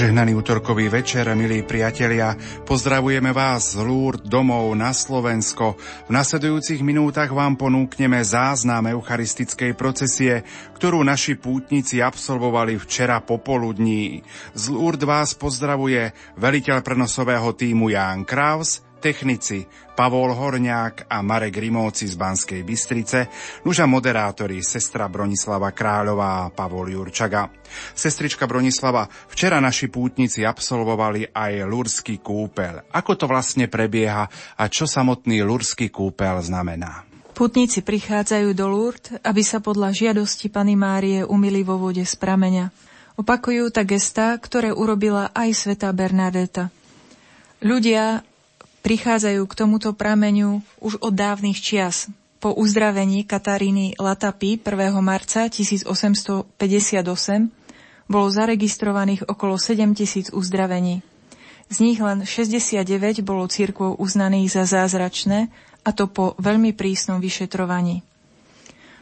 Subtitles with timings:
[0.00, 2.32] Požehnaný útorkový večer, milí priatelia,
[2.64, 5.76] pozdravujeme vás z Lúrd domov na Slovensko.
[6.08, 10.40] V nasledujúcich minútach vám ponúkneme záznam eucharistickej procesie,
[10.72, 14.24] ktorú naši pútnici absolvovali včera popoludní.
[14.56, 19.64] Z Lúrd vás pozdravuje veliteľ prenosového týmu Ján Kraus, technici
[19.96, 23.26] Pavol Horňák a Marek Rimovci z Banskej Bystrice,
[23.64, 27.48] nuža moderátori sestra Bronislava Kráľová a Pavol Jurčaga.
[27.96, 32.84] Sestrička Bronislava, včera naši pútnici absolvovali aj Lurský kúpel.
[32.92, 37.08] Ako to vlastne prebieha a čo samotný Lurský kúpel znamená?
[37.32, 42.68] Putníci prichádzajú do Lourdes, aby sa podľa žiadosti Pany Márie umili vo vode z prameňa.
[43.16, 46.68] Opakujú tak gestá, ktoré urobila aj sveta Bernadeta.
[47.60, 48.24] Ľudia
[48.80, 52.08] prichádzajú k tomuto prameňu už od dávnych čias.
[52.40, 54.96] Po uzdravení Kataríny Latapy 1.
[55.04, 56.50] marca 1858
[58.10, 61.04] bolo zaregistrovaných okolo 7 tisíc uzdravení.
[61.70, 65.52] Z nich len 69 bolo církvou uznaných za zázračné,
[65.86, 68.02] a to po veľmi prísnom vyšetrovaní.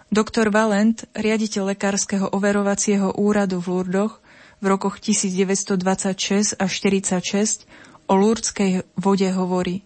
[0.08, 4.20] Doktor Valent, riaditeľ lekárskeho overovacieho úradu v Lurdoch,
[4.58, 7.64] v rokoch 1926 až 46
[8.09, 9.84] o lúrdskej vode hovorí.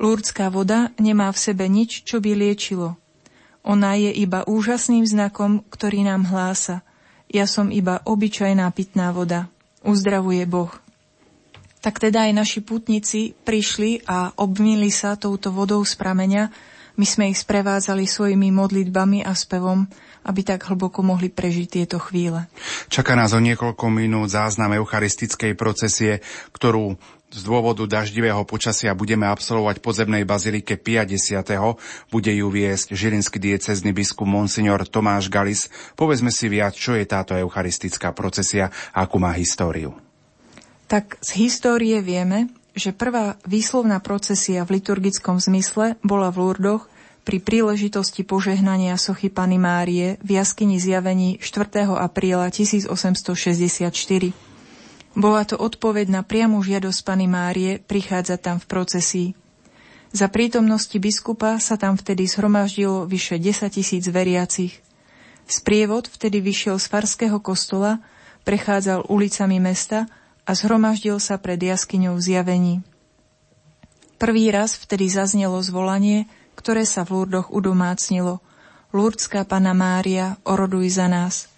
[0.00, 2.96] Lúrdská voda nemá v sebe nič, čo by liečilo.
[3.60, 6.80] Ona je iba úžasným znakom, ktorý nám hlása.
[7.28, 9.52] Ja som iba obyčajná pitná voda.
[9.84, 10.72] Uzdravuje Boh.
[11.84, 16.52] Tak teda aj naši putníci prišli a obmili sa touto vodou z prameňa.
[16.96, 19.88] My sme ich sprevádzali svojimi modlitbami a spevom,
[20.24, 22.44] aby tak hlboko mohli prežiť tieto chvíle.
[22.92, 26.20] Čaká nás o niekoľko minút záznam eucharistickej procesie,
[26.52, 31.78] ktorú z dôvodu daždivého počasia budeme absolvovať podzemnej bazilike 50.
[32.10, 35.70] Bude ju viesť žilinský diecezny biskup Monsignor Tomáš Galis.
[35.94, 39.94] Povedzme si viac, čo je táto eucharistická procesia akú má históriu.
[40.90, 46.90] Tak z histórie vieme, že prvá výslovná procesia v liturgickom zmysle bola v Lurdoch
[47.22, 51.94] pri príležitosti požehnania sochy Pany Márie v jaskyni zjavení 4.
[51.94, 54.49] apríla 1864.
[55.18, 59.28] Bola to odpoveď na priamu žiadosť Pany Márie prichádzať tam v procesii.
[60.10, 64.78] Za prítomnosti biskupa sa tam vtedy zhromaždilo vyše 10 tisíc veriacich.
[65.50, 67.98] Sprievod vtedy vyšiel z farského kostola,
[68.46, 70.06] prechádzal ulicami mesta
[70.46, 72.86] a zhromaždil sa pred jaskyňou zjavení.
[74.14, 78.38] Prvý raz vtedy zaznelo zvolanie, ktoré sa v Lurdoch udomácnilo.
[78.94, 81.49] Lurdská Pana Mária, oroduj za nás.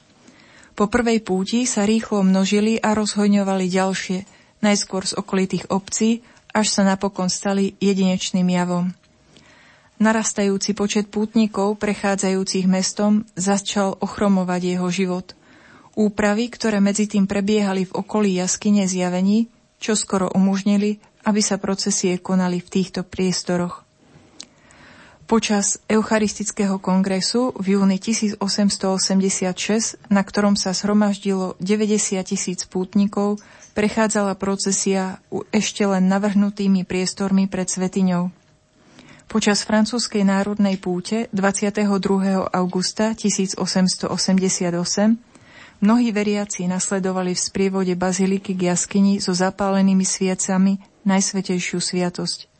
[0.73, 4.19] Po prvej púti sa rýchlo množili a rozhojňovali ďalšie,
[4.65, 8.93] najskôr z okolitých obcí, až sa napokon stali jedinečným javom.
[10.03, 15.37] Narastajúci počet pútnikov prechádzajúcich mestom začal ochromovať jeho život.
[15.93, 19.47] Úpravy, ktoré medzi tým prebiehali v okolí jaskyne zjavení,
[19.79, 23.82] čo skoro umožnili, aby sa procesie konali v týchto priestoroch.
[25.33, 28.37] Počas Eucharistického kongresu v júni 1886,
[30.13, 33.41] na ktorom sa zhromaždilo 90 tisíc pútnikov,
[33.73, 38.29] prechádzala procesia ešte len navrhnutými priestormi pred Svetiňou.
[39.33, 41.81] Počas francúzskej národnej púte 22.
[42.53, 44.05] augusta 1888
[45.81, 50.77] mnohí veriaci nasledovali v sprievode baziliky k jaskyni so zapálenými sviecami
[51.09, 52.53] Najsvetejšiu sviatosť.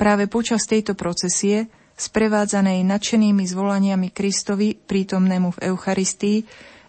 [0.00, 6.38] Práve počas tejto procesie sprevádzanej nadšenými zvolaniami Kristovi prítomnému v Eucharistii,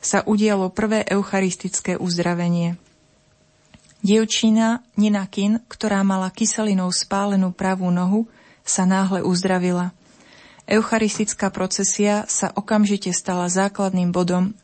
[0.03, 2.75] sa udialo prvé eucharistické uzdravenie.
[4.03, 8.27] Dievčina Nina Kin, ktorá mala kyselinou spálenú pravú nohu,
[8.67, 9.95] sa náhle uzdravila.
[10.67, 14.55] Eucharistická procesia sa okamžite stala základným bodom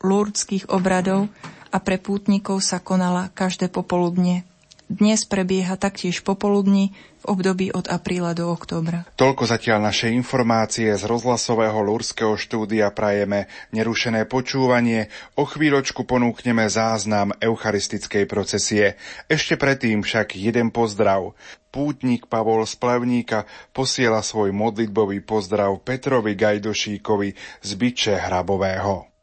[0.00, 1.32] lurdských obradov
[1.72, 4.44] a pre pútnikov sa konala každé popoludne.
[4.84, 6.92] Dnes prebieha taktiež popoludní
[7.24, 9.08] v období od apríla do októbra.
[9.16, 15.08] Toľko zatiaľ naše informácie z rozhlasového Lurského štúdia prajeme nerušené počúvanie.
[15.40, 19.00] O chvíľočku ponúkneme záznam eucharistickej procesie.
[19.24, 21.32] Ešte predtým však jeden pozdrav.
[21.72, 27.32] Pútnik Pavol z Plevníka posiela svoj modlitbový pozdrav Petrovi Gajdošíkovi
[27.64, 29.13] z Byče Hrabového.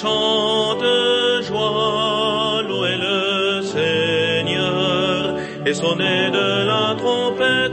[0.00, 5.36] Chant de joie, louez le Seigneur,
[5.66, 7.69] et sonnez de la trompette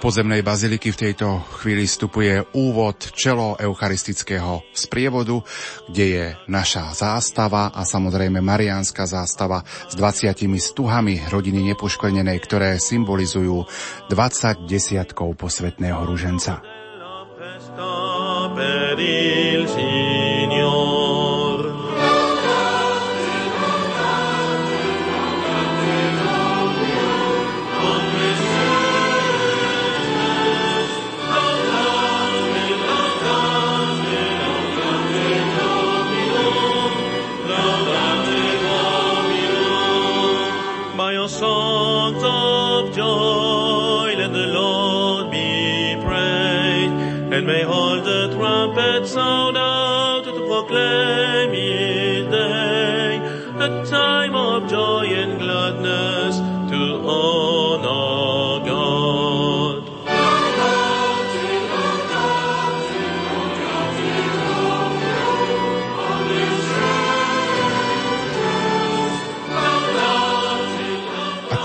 [0.00, 5.40] pozemnej baziliky v tejto chvíli vstupuje úvod čelo eucharistického sprievodu,
[5.88, 13.64] kde je naša zástava a samozrejme mariánska zástava s 20 stuhami rodiny nepošklenenej, ktoré symbolizujú
[14.12, 16.60] 20 desiatkov posvetného ruženca.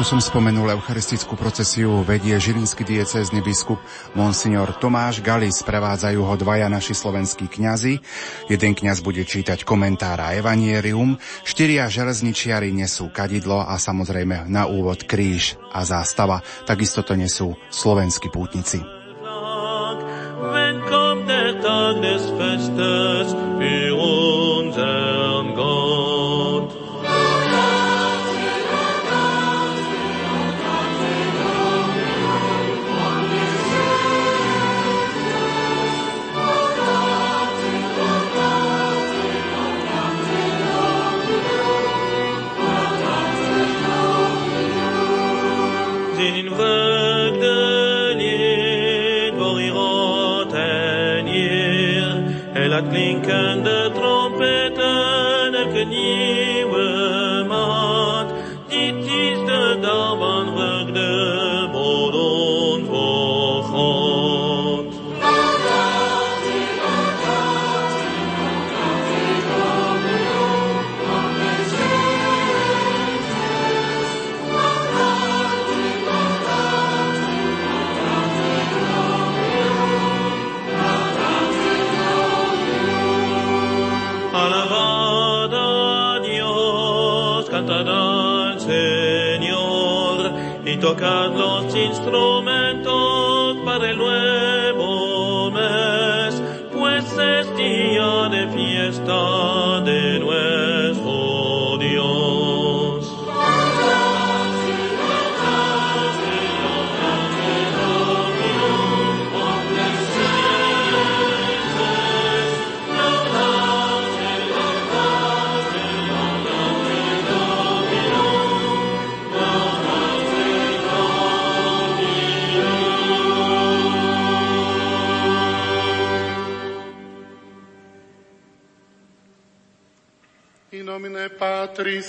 [0.09, 3.77] Som spomenul, eucharistickú procesiu vedie žilinský diecézny biskup
[4.17, 5.61] Monsignor Tomáš Galis.
[5.61, 8.01] Prevádzajú ho dvaja naši slovenskí kňazi.
[8.50, 11.13] Jeden kňaz bude čítať komentára Evanierium,
[11.45, 16.41] štyria železničiari nesú kadidlo a samozrejme na úvod kríž a zástava.
[16.65, 18.81] Takisto to nesú slovenskí pútnici.
[22.00, 23.38] Des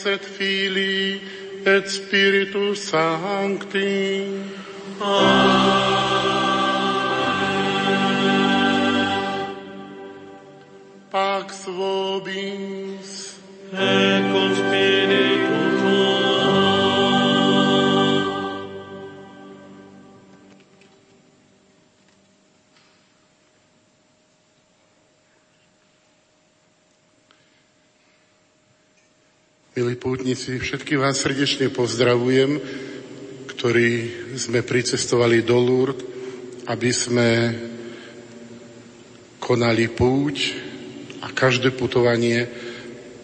[0.06, 1.20] Et Filii
[1.66, 2.29] et Spiritus
[29.80, 32.60] Milí pútnici, všetky vás srdečne pozdravujem,
[33.48, 36.04] ktorí sme pricestovali do Lourdes,
[36.68, 37.28] aby sme
[39.40, 40.36] konali púť
[41.24, 42.44] a každé putovanie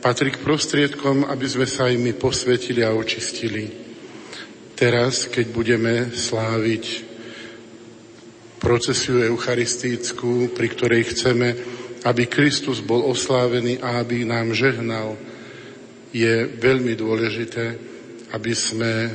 [0.00, 3.68] patrí k prostriedkom, aby sme sa my posvetili a očistili.
[4.72, 6.84] Teraz, keď budeme sláviť
[8.64, 11.52] procesiu eucharistickú, pri ktorej chceme,
[12.00, 15.35] aby Kristus bol oslávený a aby nám žehnal,
[16.16, 17.64] je veľmi dôležité,
[18.32, 19.12] aby sme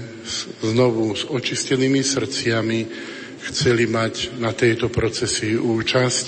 [0.61, 2.79] znovu s očistenými srdciami
[3.49, 6.25] chceli mať na tejto procesii účasť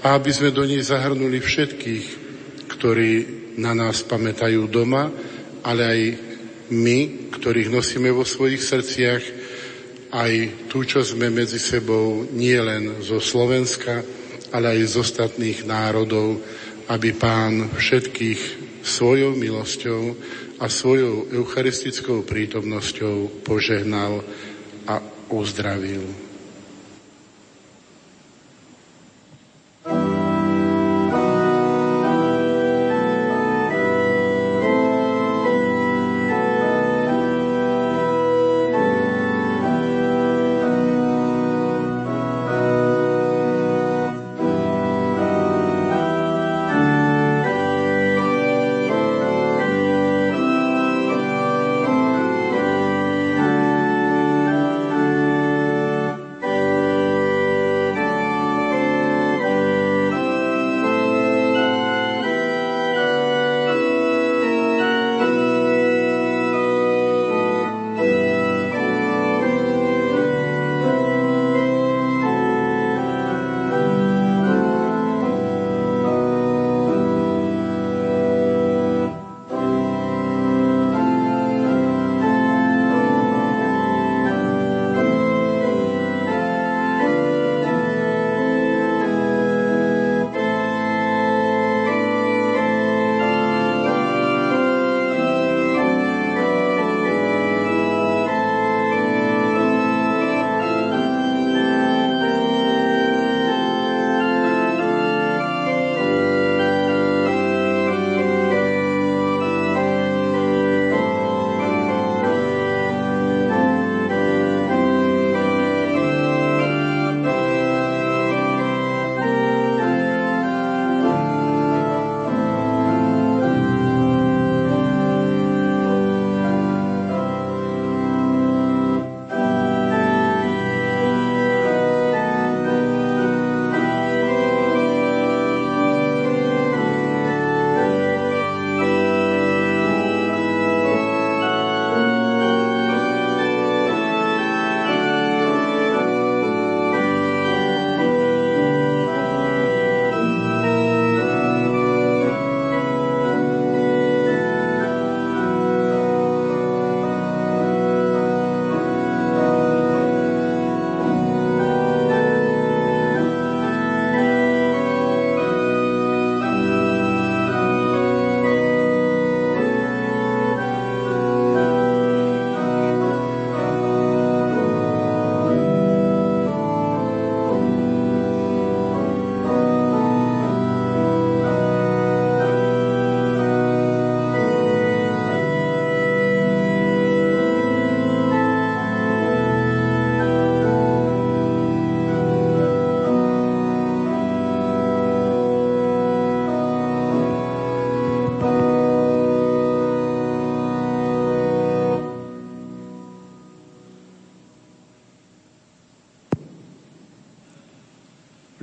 [0.00, 2.06] a aby sme do nej zahrnuli všetkých,
[2.72, 3.12] ktorí
[3.60, 5.12] na nás pamätajú doma,
[5.60, 6.00] ale aj
[6.72, 9.22] my, ktorých nosíme vo svojich srdciach,
[10.14, 10.32] aj
[10.72, 14.00] tu, čo sme medzi sebou nie len zo Slovenska,
[14.54, 16.40] ale aj z ostatných národov,
[16.88, 20.14] aby pán všetkých svojou milosťou
[20.60, 24.20] a svojou eucharistickou prítomnosťou požehnal
[24.84, 25.00] a
[25.32, 26.23] uzdravil.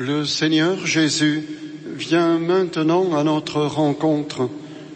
[0.01, 1.43] Le Seigneur Jésus
[1.85, 4.49] vient maintenant à notre rencontre.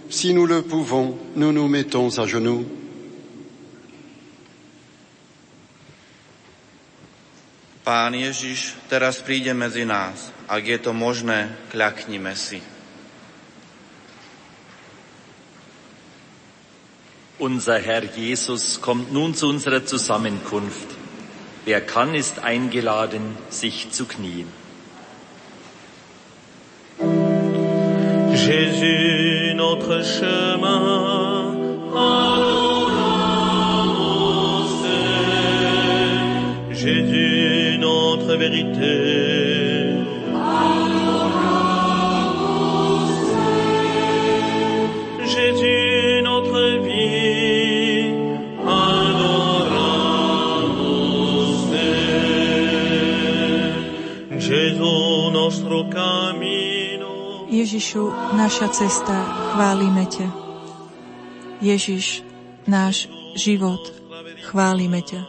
[0.10, 2.66] Si nous le pouvons, nous nous mettons à genoux.
[7.86, 10.34] Pán Ježiš teraz príde medzi nás.
[10.50, 12.66] Ak je to možné, kľaknime si.
[17.38, 20.98] Unser Herr Jesus kommt nun zu unserer Zusammenkunft.
[21.70, 24.65] Wer kann, ist eingeladen, sich zu knien.
[29.88, 31.54] Notre chemin,
[36.72, 39.05] Jésus, notre vérité.
[57.76, 58.08] Ježišu,
[58.40, 59.20] naša cesta,
[59.52, 60.32] chválime ťa.
[61.60, 62.24] Ježiš,
[62.72, 63.84] náš život,
[64.48, 65.20] chválime ťa.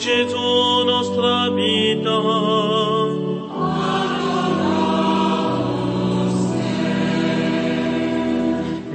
[0.00, 0.48] Gesù
[0.88, 2.16] nostra vita.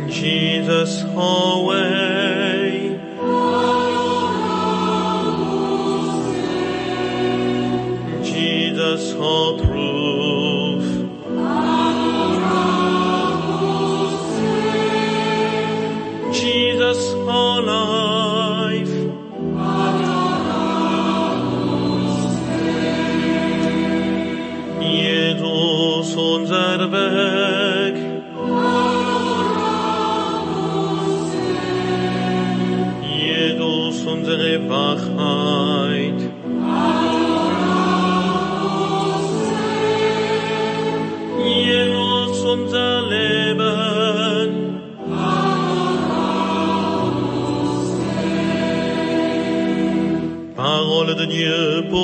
[0.10, 1.97] Jesus away.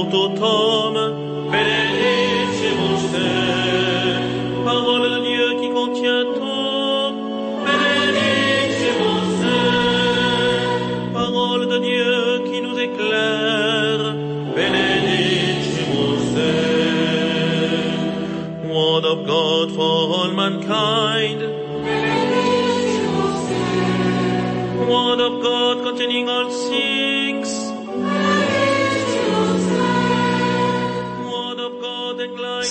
[0.09, 0.32] todo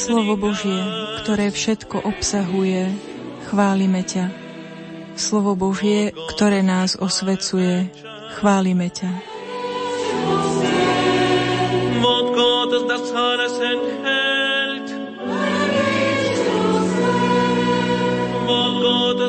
[0.03, 0.83] Slovo Božie,
[1.23, 2.91] ktoré všetko obsahuje,
[3.47, 4.35] chválime ťa.
[5.15, 7.87] Slovo Božie, ktoré nás osvecuje,
[8.35, 9.31] chválime ťa.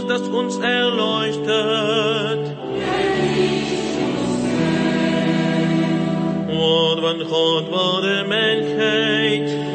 [0.03, 2.41] Das uns erleuchtet.
[6.53, 9.72] Wort van God wurde Menschheit.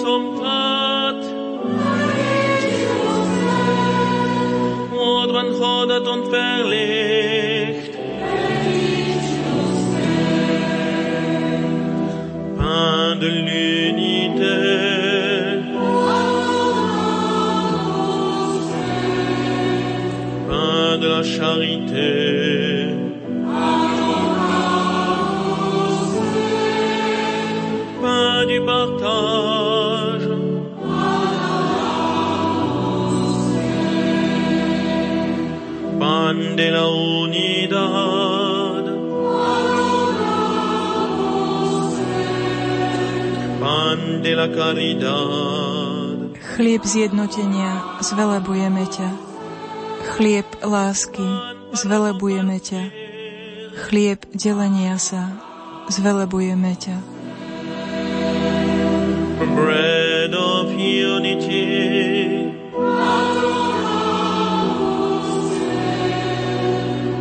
[0.00, 1.22] سمقت
[5.02, 5.48] Mordran.
[12.58, 14.58] Pain de l'unité.
[20.48, 21.81] Pain de la charité.
[44.42, 46.18] La caridad.
[46.54, 49.08] Chlieb zjednotenia, zvelebujeme ťa.
[50.14, 51.28] Chlieb lásky,
[51.78, 52.82] zvelebujeme ťa.
[53.86, 55.30] Chlieb delenia sa,
[55.86, 56.96] zvelebujeme ťa.
[59.54, 62.50] Bread of unity.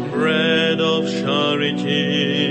[0.09, 2.50] Bread of charity.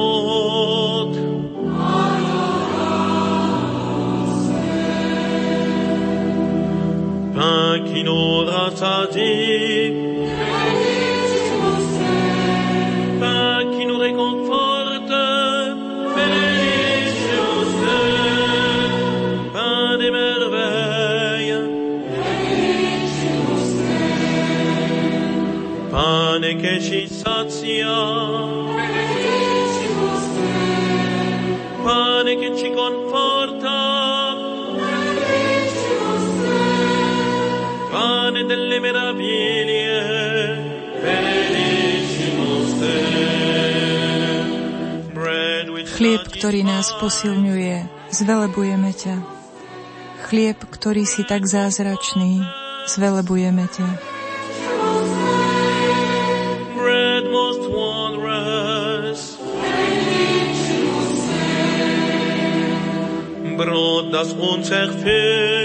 [8.81, 9.40] nous
[46.65, 49.15] nás posilňuje, zvelebujeme ťa.
[50.29, 52.45] Chlieb, ktorý si tak zázračný,
[52.89, 53.87] zvelebujeme ťa.
[63.61, 65.60] Brot, das uns erfüllt.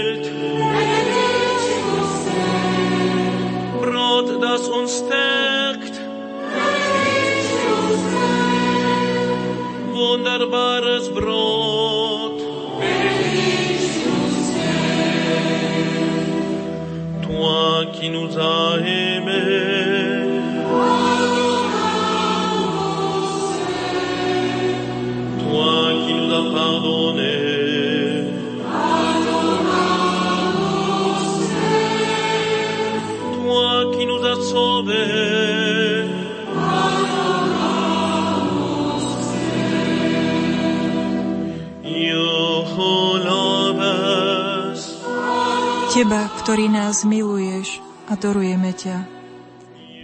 [45.97, 49.09] Teba, ktorý nás miluješ, adorujeme ťa.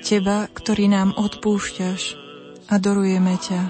[0.02, 2.18] Teba, ktorý nám odpúšťaš,
[2.66, 3.62] adorujeme ťa.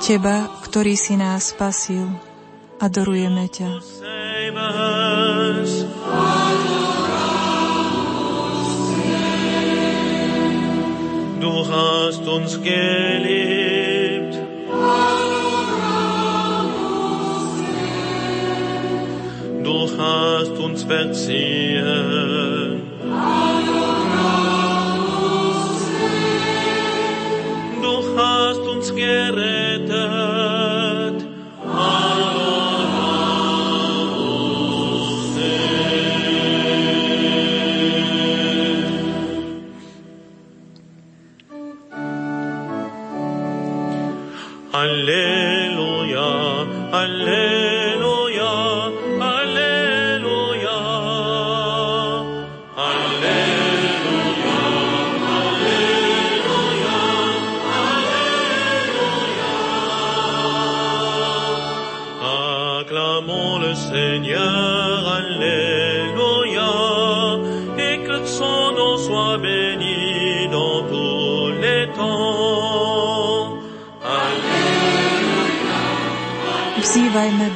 [0.00, 2.08] Teba, ktorý si nás spasil,
[2.80, 3.70] adorujeme ťa.
[11.36, 13.75] Du hast uns geliebt.
[19.86, 21.84] Du hast uns verziehen.
[27.80, 29.65] Du hast uns gerettet.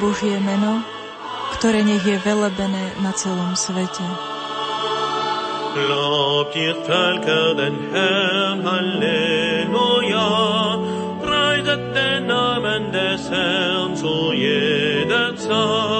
[0.01, 0.81] Božie meno,
[1.53, 4.01] ktoré nech je velebené na celom svete.
[5.77, 10.29] Lobt ihr Völker den Herrn, Halleluja.
[11.21, 15.90] Preiset den Namen des Herrn zu jeder Zeit.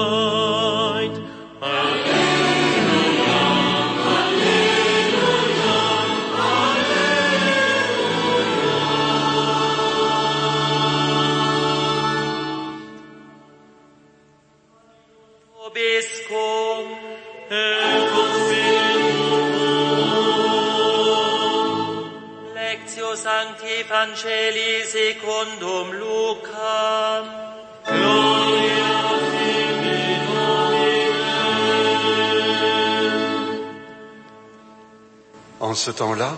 [35.60, 36.36] En ce temps-là,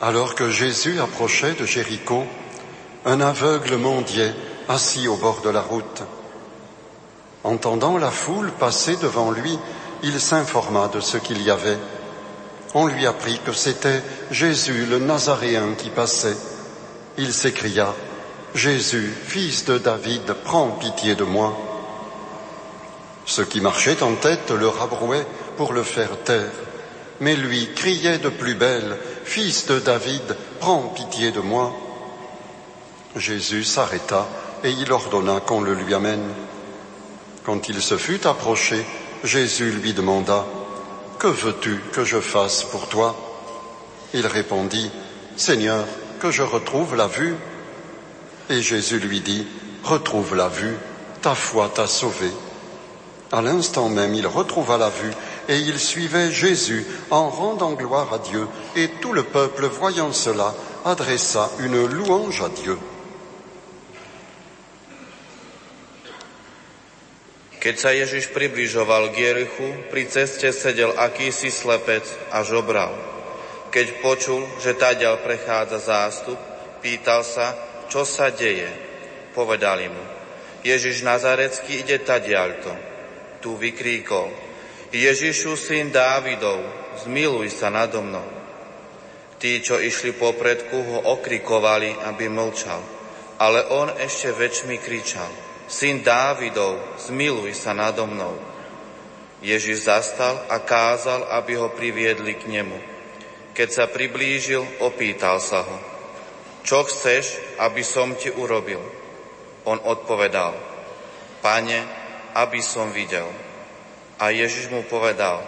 [0.00, 2.24] alors que Jésus approchait de Jéricho,
[3.04, 4.34] un aveugle mendiait
[4.68, 6.02] assis au bord de la route.
[7.42, 9.58] Entendant la foule passer devant lui,
[10.02, 11.78] il s'informa de ce qu'il y avait.
[12.74, 16.36] On lui apprit que c'était Jésus le Nazaréen qui passait.
[17.18, 17.94] Il s'écria,
[18.54, 21.56] Jésus, fils de David, prends pitié de moi.
[23.26, 26.52] Ceux qui marchaient en tête le rabrouaient pour le faire taire.
[27.20, 31.72] Mais lui criait de plus belle, Fils de David, prends pitié de moi.
[33.16, 34.28] Jésus s'arrêta
[34.62, 36.28] et il ordonna qu'on le lui amène.
[37.44, 38.84] Quand il se fut approché,
[39.24, 40.44] Jésus lui demanda,
[41.18, 43.16] Que veux-tu que je fasse pour toi?
[44.12, 44.90] Il répondit,
[45.36, 45.86] Seigneur,
[46.20, 47.34] que je retrouve la vue.
[48.50, 49.46] Et Jésus lui dit,
[49.82, 50.76] Retrouve la vue,
[51.20, 52.30] ta foi t'a sauvé.
[53.32, 55.12] À l'instant même, il retrouva la vue
[55.48, 58.46] et il suivait Jésus en rendant gloire à Dieu.
[58.76, 60.54] Et tout le peuple, voyant cela,
[60.84, 62.78] adressa une louange à Dieu.
[70.96, 71.80] Akýsi a
[74.02, 74.74] počul, že
[75.84, 76.38] zástup,
[77.94, 78.66] čo sa deje.
[79.30, 80.02] Povedali mu,
[80.66, 82.74] Ježiš Nazarecký ide tadiaľto.
[83.38, 84.34] Tu vykríkol,
[84.90, 86.58] Ježišu, syn Dávidov,
[87.06, 88.26] zmiluj sa nado mnou.
[89.38, 92.82] Tí, čo išli popredku, ho okrikovali, aby mlčal.
[93.38, 95.30] Ale on ešte väčšmi kričal,
[95.70, 98.34] Syn Dávidov, zmiluj sa nado mnou.
[99.38, 102.78] Ježiš zastal a kázal, aby ho priviedli k nemu.
[103.54, 105.93] Keď sa priblížil, opýtal sa ho,
[106.64, 108.80] čo chceš, aby som ti urobil?
[109.68, 110.56] On odpovedal,
[111.44, 111.78] pane,
[112.32, 113.28] aby som videl.
[114.16, 115.44] A Ježiš mu povedal,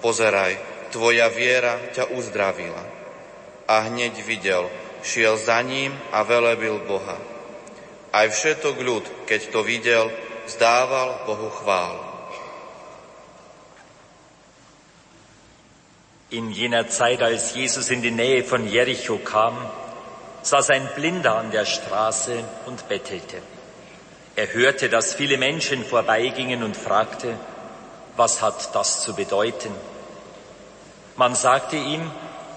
[0.00, 0.56] pozeraj,
[0.88, 2.80] tvoja viera ťa uzdravila.
[3.68, 4.72] A hneď videl,
[5.04, 7.20] šiel za ním a velebil Boha.
[8.08, 10.08] Aj všetok ľud, keď to videl,
[10.48, 12.08] zdával Bohu chválu.
[16.32, 19.56] In jener Zeit, als Jesus in die Nähe von Jericho kam,
[20.42, 23.38] saß ein Blinder an der Straße und bettelte.
[24.36, 27.36] Er hörte, dass viele Menschen vorbeigingen und fragte,
[28.16, 29.72] was hat das zu bedeuten?
[31.16, 32.10] Man sagte ihm,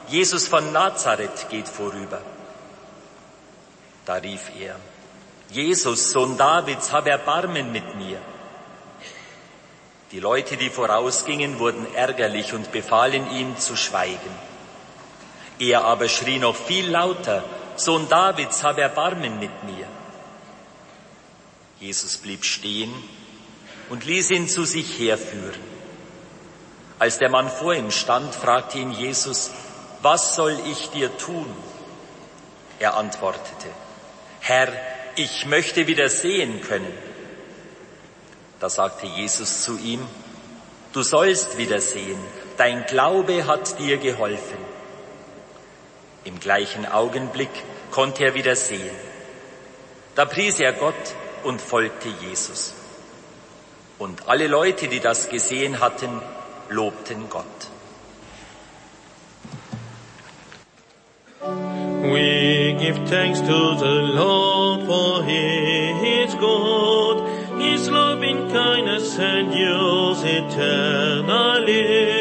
[0.07, 2.21] Jesus von Nazareth geht vorüber.
[4.05, 4.75] Da rief er,
[5.49, 8.19] Jesus, Sohn Davids, hab Erbarmen mit mir.
[10.11, 14.35] Die Leute, die vorausgingen, wurden ärgerlich und befahlen ihm zu schweigen.
[15.59, 17.43] Er aber schrie noch viel lauter,
[17.83, 19.87] Sohn Davids, hab Erbarmen mit mir.
[21.79, 22.93] Jesus blieb stehen
[23.89, 25.59] und ließ ihn zu sich herführen.
[26.99, 29.49] Als der Mann vor ihm stand, fragte ihn Jesus,
[30.01, 31.47] was soll ich dir tun?
[32.79, 33.67] Er antwortete,
[34.39, 34.71] Herr,
[35.15, 36.93] ich möchte wieder sehen können.
[38.59, 40.07] Da sagte Jesus zu ihm,
[40.93, 42.19] du sollst wieder sehen,
[42.57, 44.70] dein Glaube hat dir geholfen.
[46.23, 47.49] Im gleichen Augenblick
[47.89, 48.95] konnte er wieder sehen.
[50.15, 52.73] Da pries er Gott und folgte Jesus.
[53.97, 56.21] Und alle Leute, die das gesehen hatten,
[56.69, 57.45] lobten Gott.
[62.03, 67.21] We give thanks to the Lord for He is good.
[67.59, 72.20] His loving kindness endures eternally.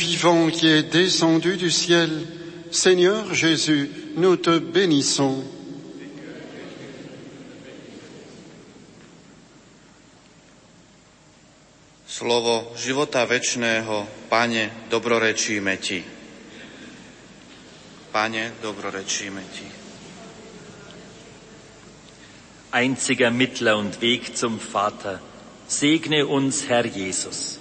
[0.00, 2.26] Vivant qui est descendu du ciel,
[2.70, 5.44] Seigneur Jésus, nous te bénissons.
[12.08, 16.04] Slovo života večného, Pane, dobrorečíme Ti.
[18.12, 19.68] Pane, dobrorečíme Ti.
[22.72, 25.20] Einziger Mittler und Weg zum Vater,
[25.68, 27.59] segne uns, Herr Jesus.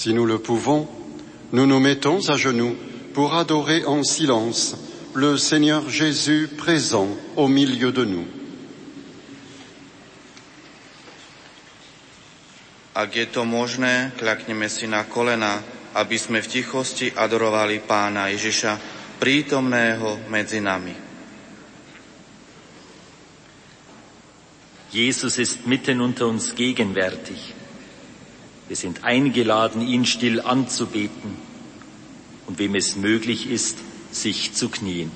[0.00, 0.88] Si nous le pouvons,
[1.52, 2.74] nous nous mettons à genoux
[3.12, 4.74] pour adorer en silence
[5.12, 8.24] le Seigneur Jésus présent au milieu de nous.
[12.96, 15.60] Ak je to možné, kľakneme si na kolena,
[15.92, 18.80] aby sme v tichosti adorovali Pána Ježiša,
[19.20, 20.96] prítomného medzi nami.
[24.96, 27.59] Jesus ist mitten unter uns gegenwärtig.
[28.70, 31.36] Wir sind eingeladen, ihn still anzubeten
[32.46, 33.78] und wem es möglich ist,
[34.12, 35.10] sich zu knien.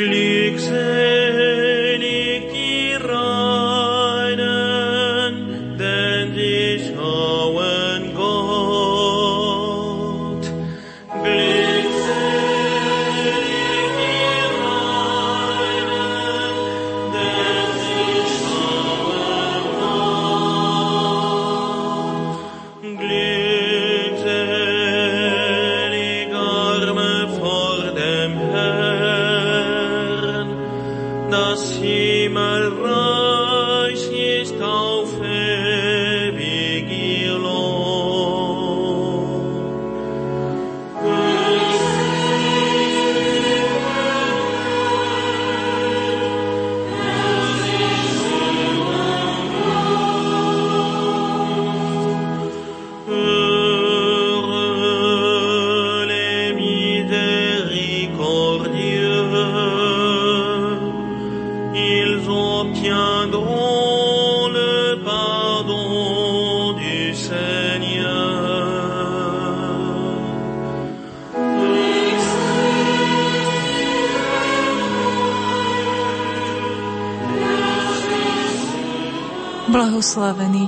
[0.00, 0.89] glück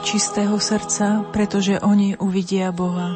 [0.02, 3.14] čistého srdca, pretože oni uvidia Boha.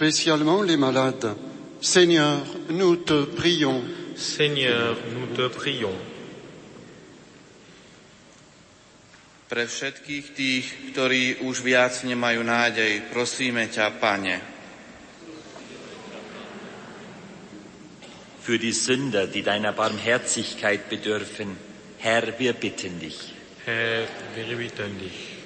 [0.00, 1.36] Spécialement les malades,
[1.78, 2.40] Seigneur,
[2.70, 3.84] nous te prions.
[4.16, 5.92] Seigneur, nous te prions.
[9.44, 10.64] Pre všetkých tých,
[10.96, 14.40] ktorí už viac nemajú nádej, prosíme ťa, Pane.
[18.40, 21.60] Für die Sünder, die deiner Barmherzigkeit bedürfen,
[22.00, 23.36] Herr, wir bitten dich.
[23.68, 25.39] Herr, wir bitten dich.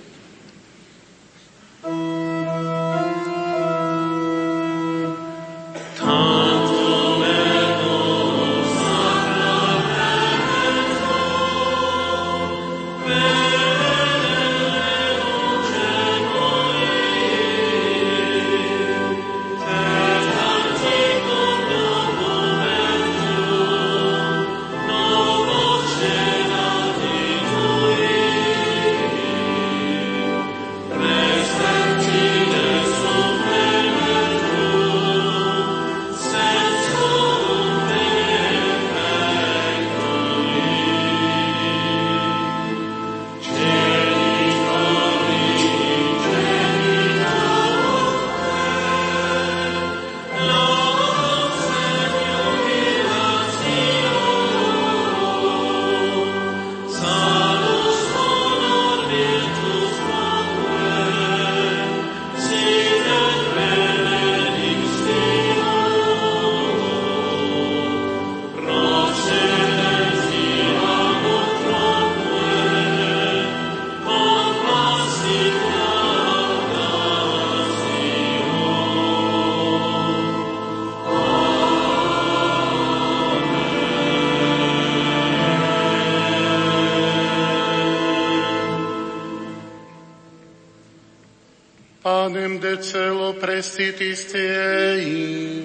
[93.65, 95.65] Prestitis Tiei.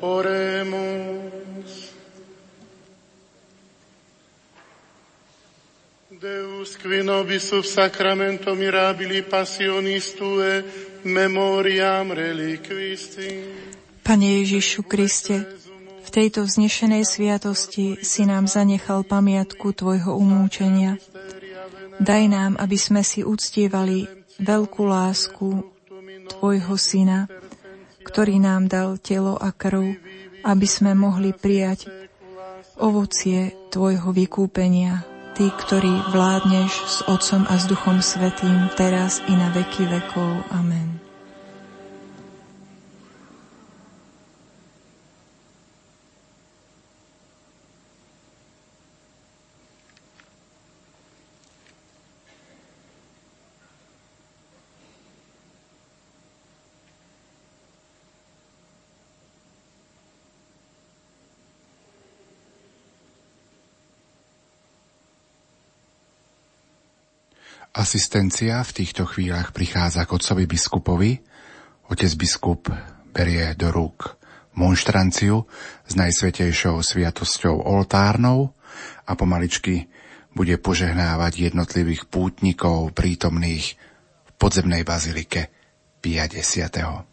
[0.00, 1.72] Oremus.
[6.10, 10.64] Deus qui nobis sub sacramento mirabili passionis Tue
[11.04, 13.44] memoriam reliquisti.
[14.02, 15.61] Pane Ježišu Kriste,
[16.12, 21.00] tejto vznešenej sviatosti si nám zanechal pamiatku Tvojho umúčenia.
[21.96, 24.04] Daj nám, aby sme si uctievali
[24.36, 25.64] veľkú lásku
[26.36, 27.32] Tvojho Syna,
[28.04, 29.96] ktorý nám dal telo a krv,
[30.44, 31.88] aby sme mohli prijať
[32.76, 39.48] ovocie Tvojho vykúpenia, Ty, ktorý vládneš s Otcom a s Duchom Svetým, teraz i na
[39.48, 40.44] veky vekov.
[40.52, 41.01] Amen.
[67.72, 71.24] Asistencia v týchto chvíľach prichádza k otcovi biskupovi.
[71.88, 72.68] Otec biskup
[73.16, 74.20] berie do rúk
[74.52, 75.48] monštranciu
[75.88, 78.52] s najsvetejšou sviatosťou oltárnou
[79.08, 79.88] a pomaličky
[80.36, 83.76] bude požehnávať jednotlivých pútnikov prítomných
[84.28, 85.48] v podzemnej bazilike
[86.04, 87.11] 50.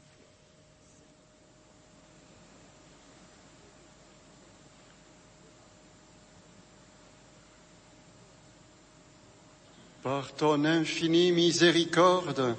[10.10, 12.56] Par ton infinie miséricorde,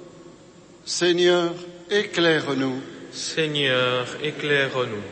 [0.85, 1.51] Seigneur,
[1.89, 2.79] éclaire-nous.
[3.11, 5.03] Seigneur, éclaire-nous.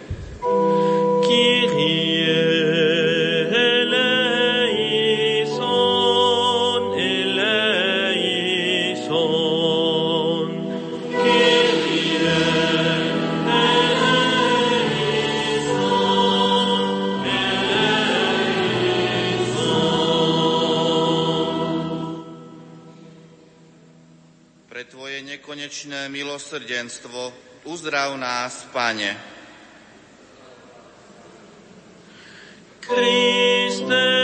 [25.85, 29.15] Nekonečné milosrdenstvo, uzdrav nás, Pane.
[32.79, 34.19] Kriste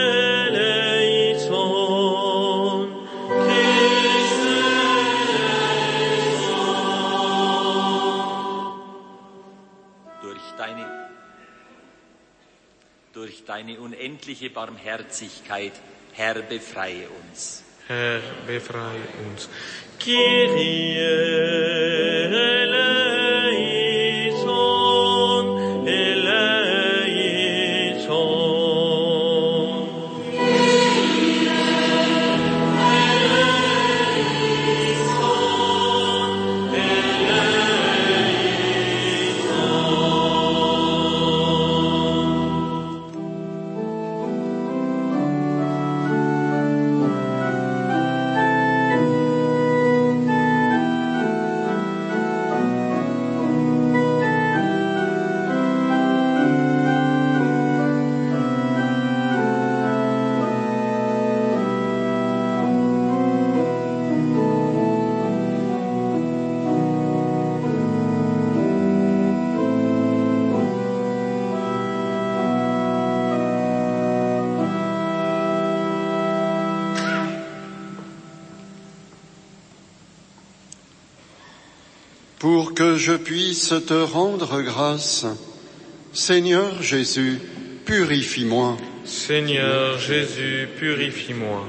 [13.14, 15.72] durch deine unendliche Barmherzigkeit,
[16.14, 17.65] Herr, befreie uns.
[17.88, 19.48] Herr, befreie uns.
[20.00, 20.98] Kyrie
[83.06, 85.28] je puisse te rendre grâce.
[86.12, 87.40] Seigneur Jésus,
[87.86, 88.78] purifie-moi.
[89.04, 91.68] Seigneur Jésus, purifie-moi.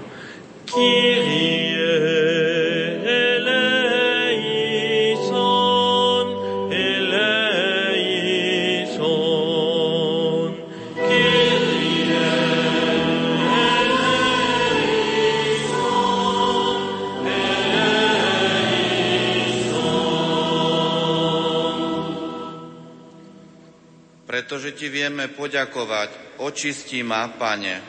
[24.76, 26.36] Ti vieme poďakovať.
[26.44, 27.80] Očistí ma, Pane.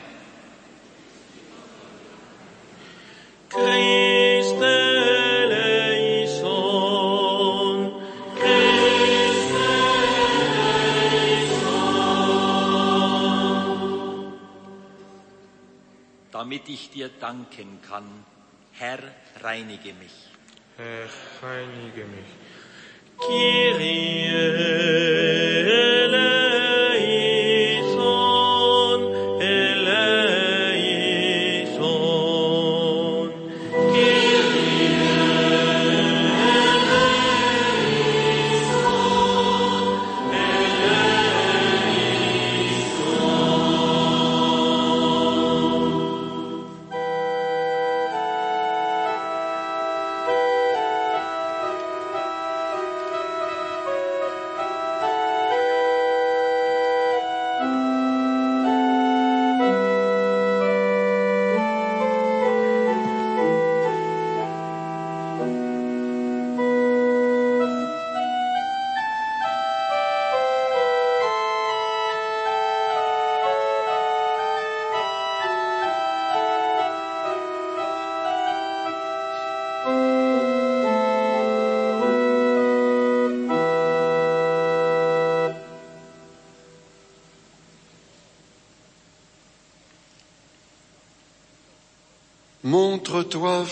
[3.51, 4.77] Kriste.
[16.47, 18.07] Damit ich dir danken kann,
[18.71, 18.99] Herr,
[19.43, 20.13] reinige mich.
[20.77, 21.09] Herr,
[21.43, 22.31] reinige mich.
[23.19, 24.27] Kyrie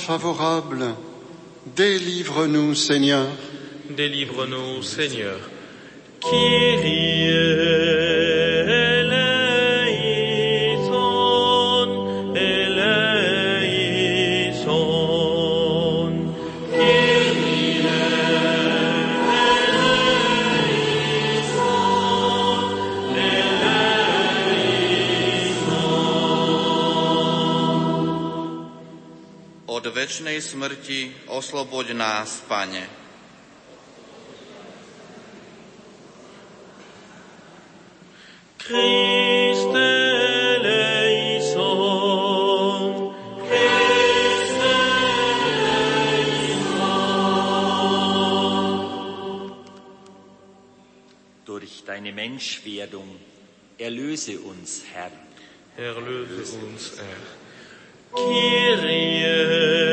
[0.05, 0.93] favorable.
[1.75, 3.27] Délivre-nous, Seigneur.
[3.89, 5.39] Délivre-nous, Seigneur.
[30.15, 32.87] Večnej smrti osloboď nás, Pane.
[38.55, 39.83] Christe
[40.55, 41.51] eleison,
[43.43, 44.71] Christe
[45.67, 46.79] eleison.
[51.43, 53.19] Durch deine Menschwerdung
[53.75, 55.11] erlöse uns, Herr.
[55.75, 57.19] Erlöse uns, Herr.
[58.15, 59.84] Kyrie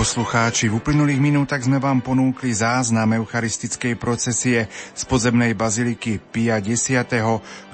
[0.00, 4.64] poslucháči, v uplynulých minútach sme vám ponúkli záznam eucharistickej procesie
[4.96, 6.88] z pozemnej baziliky Pia X,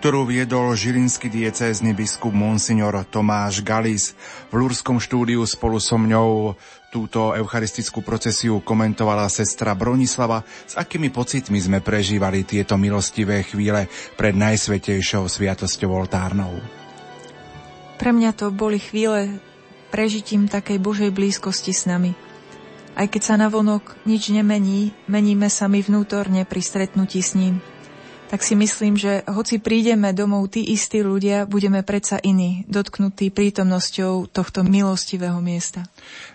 [0.03, 4.19] ktorú viedol žilinský diecézny biskup Monsignor Tomáš Galis.
[4.51, 6.59] V Lúrskom štúdiu spolu so mňou
[6.91, 13.87] túto eucharistickú procesiu komentovala sestra Bronislava, s akými pocitmi sme prežívali tieto milostivé chvíle
[14.19, 16.59] pred najsvetejšou sviatosťou oltárnou.
[18.03, 19.39] Pre mňa to boli chvíle
[19.97, 22.13] prežitím takej Božej blízkosti s nami.
[22.93, 27.65] Aj keď sa navonok nič nemení, meníme sa my vnútorne pri stretnutí s ním
[28.27, 34.27] tak si myslím, že hoci prídeme domov tí istí ľudia, budeme predsa iní, dotknutí prítomnosťou
[34.35, 35.87] tohto milostivého miesta.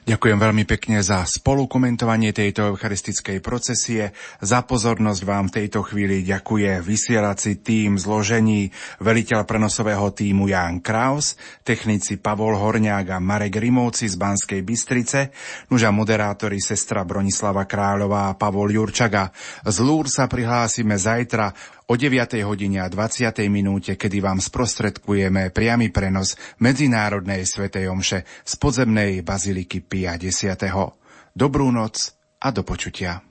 [0.01, 4.17] Ďakujem veľmi pekne za spolukomentovanie tejto eucharistickej procesie.
[4.41, 11.37] Za pozornosť vám v tejto chvíli ďakuje vysielací tým zložení veliteľ prenosového týmu Jan Kraus,
[11.61, 15.29] technici Pavol Horňák a Marek Rimovci z Banskej Bystrice,
[15.69, 19.29] nuža moderátori sestra Bronislava Kráľová a Pavol Jurčaga.
[19.69, 22.39] Z Lúr sa prihlásime zajtra o 9.
[22.47, 23.35] hodine a 20.
[23.51, 30.45] minúte, kedy vám sprostredkujeme priamy prenos Medzinárodnej svetej omše z podzemnej baziliky Pia X.
[31.35, 31.95] Dobrú noc
[32.39, 33.21] a do počutia.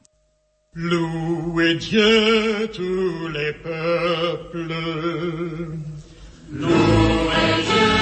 [0.74, 4.74] Louez Dieu tous les peuples.
[6.52, 7.96] Louez Dieu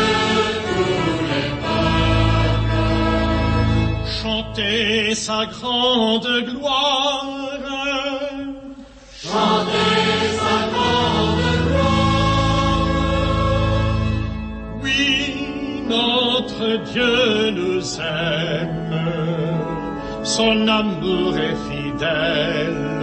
[0.67, 2.83] tous les peuples.
[4.19, 7.25] Chantez sa grande gloire.
[9.23, 9.98] Chantez
[15.89, 19.13] notre Dieu nous aime,
[20.23, 22.99] son amour est fidèle.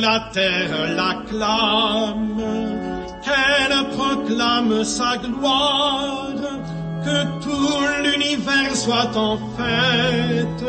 [0.00, 2.42] La terre l'acclame,
[3.24, 6.28] qu'elle proclame sa gloire,
[7.04, 10.64] que tout l'univers soit en fête.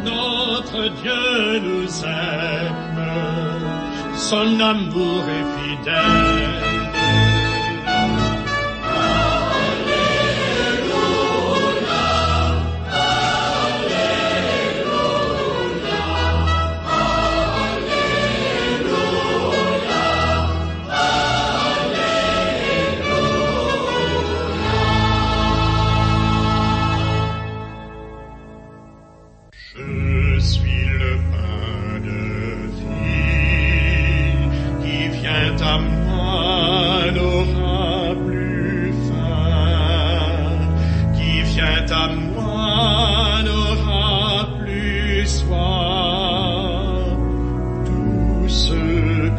[0.06, 3.02] notre Dieu nous aime.
[4.16, 6.27] Son amour est fidèle.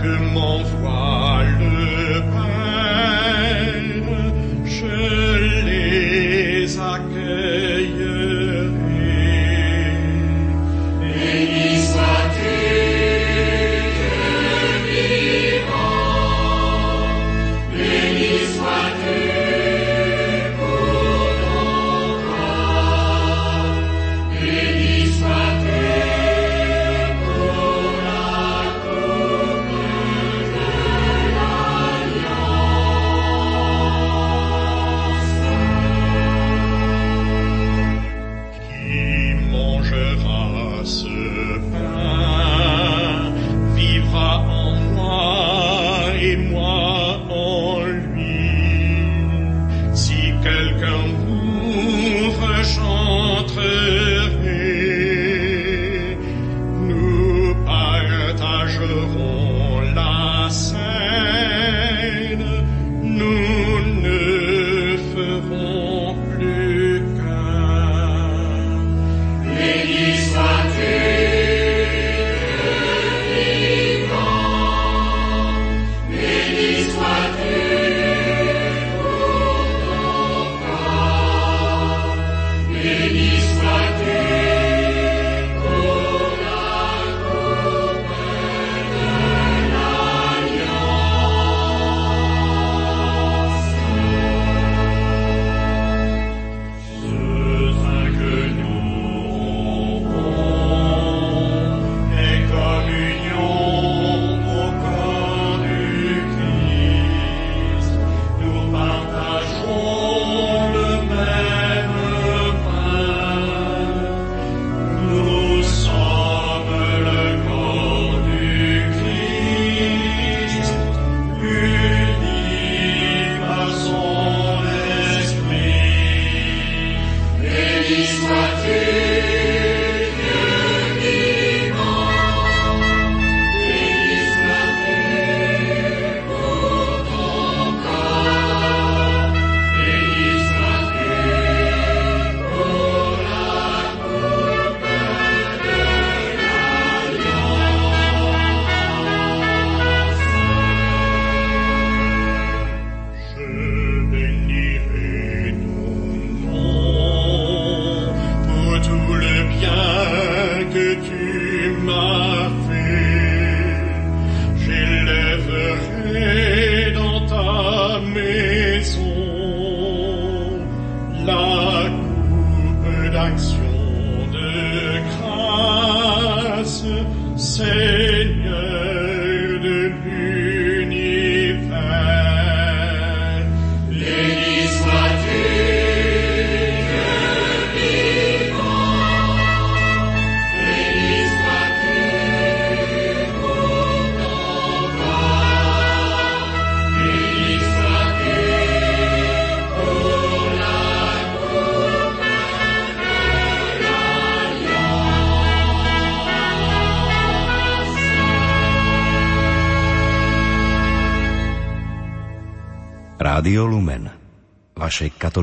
[0.02, 1.79] Que m'envoie le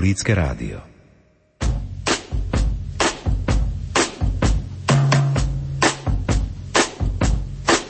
[0.06, 0.85] Satelitske radio.